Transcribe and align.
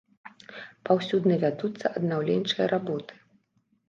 Паўсюдна 0.87 1.35
вядуцца 1.43 1.91
аднаўленчыя 1.99 2.65
работы. 2.73 3.13